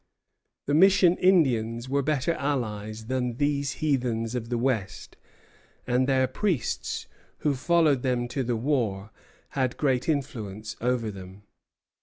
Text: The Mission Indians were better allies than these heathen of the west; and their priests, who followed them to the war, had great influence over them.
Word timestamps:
The 0.65 0.73
Mission 0.73 1.15
Indians 1.17 1.87
were 1.87 2.01
better 2.01 2.33
allies 2.33 3.05
than 3.05 3.37
these 3.37 3.73
heathen 3.85 4.25
of 4.35 4.49
the 4.49 4.57
west; 4.57 5.15
and 5.85 6.07
their 6.07 6.25
priests, 6.25 7.05
who 7.41 7.53
followed 7.53 8.01
them 8.01 8.27
to 8.29 8.41
the 8.41 8.55
war, 8.57 9.11
had 9.49 9.77
great 9.77 10.09
influence 10.09 10.75
over 10.81 11.11
them. 11.11 11.43